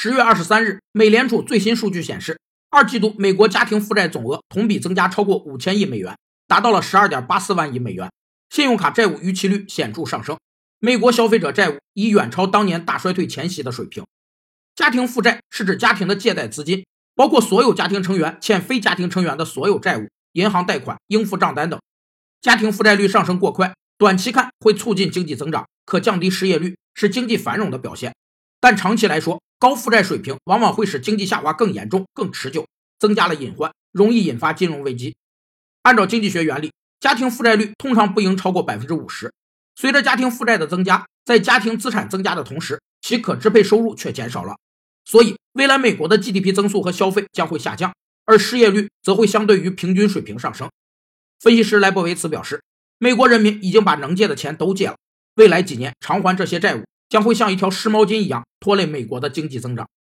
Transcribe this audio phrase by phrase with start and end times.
[0.00, 2.38] 十月二十三日，美联储最新数据显示，
[2.70, 8.08] 二季度美国家庭负债总额同比增加超过五千亿美元，达到了十二点八四万亿美元。
[8.48, 10.38] 信用卡债务逾期率显著上升，
[10.78, 14.04] 美国消费者债务已远超当年大衰退前夕的水平。
[14.76, 16.86] 家庭负债是指家庭的借贷资金，
[17.16, 21.80] 包括所有家庭成员欠非家庭成员的所有债务、银行贷款、应付账单等。
[22.40, 28.14] 家庭负债率上升过快，短期看会促进经济增长，可降低失业率，是经济繁荣的表现。
[28.60, 32.66] 但长期来说，高负债水平往往会使经济下滑更严重、更持久，
[32.98, 35.16] 增加了隐患，容易引发金融危机。
[35.82, 39.32] 按照经济学原理，家庭负债率通常不应超过百分之五十。
[39.74, 44.56] 随着家庭负债的增加，在家庭资产增加的同时，其可支配收入却减少了。
[45.04, 47.92] 所以，未来美国的 GDP 增速和消费将会下降，
[48.26, 50.70] 而失业率则会相对于平均水平上升。
[51.40, 52.62] 分析师莱博维茨表示，
[52.98, 54.96] 美国人民已经把能借的钱都借了，
[55.34, 56.84] 未来几年偿还这些债务。
[57.08, 59.88] 将会像一条湿毛巾一样拖累美国的经济增长。